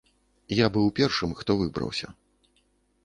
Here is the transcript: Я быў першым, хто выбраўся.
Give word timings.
Я 0.65 0.69
быў 0.77 0.87
першым, 0.99 1.37
хто 1.41 1.59
выбраўся. 1.63 2.07